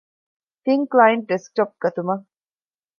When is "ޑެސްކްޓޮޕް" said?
1.29-1.73